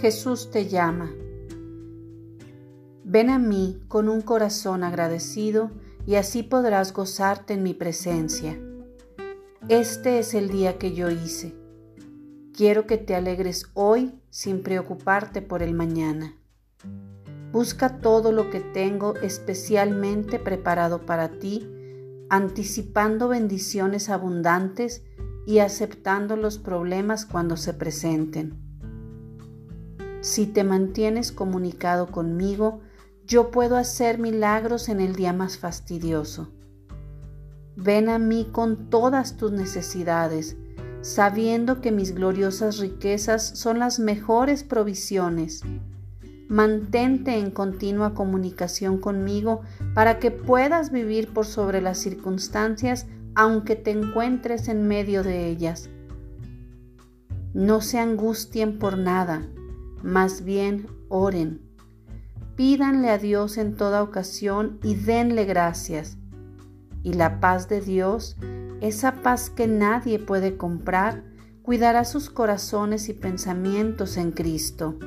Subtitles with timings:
[0.00, 1.12] Jesús te llama.
[3.04, 5.70] Ven a mí con un corazón agradecido
[6.06, 8.58] y así podrás gozarte en mi presencia.
[9.68, 11.54] Este es el día que yo hice.
[12.56, 16.34] Quiero que te alegres hoy sin preocuparte por el mañana.
[17.52, 21.68] Busca todo lo que tengo especialmente preparado para ti,
[22.30, 25.02] anticipando bendiciones abundantes
[25.46, 28.69] y aceptando los problemas cuando se presenten.
[30.20, 32.80] Si te mantienes comunicado conmigo,
[33.26, 36.48] yo puedo hacer milagros en el día más fastidioso.
[37.76, 40.56] Ven a mí con todas tus necesidades,
[41.00, 45.62] sabiendo que mis gloriosas riquezas son las mejores provisiones.
[46.48, 49.62] Mantente en continua comunicación conmigo
[49.94, 55.88] para que puedas vivir por sobre las circunstancias aunque te encuentres en medio de ellas.
[57.54, 59.48] No se angustien por nada,
[60.02, 61.62] más bien oren.
[62.56, 66.18] Pídanle a Dios en toda ocasión y denle gracias.
[67.02, 68.36] Y la paz de Dios,
[68.80, 71.24] esa paz que nadie puede comprar,
[71.62, 74.98] cuidará sus corazones y pensamientos en Cristo.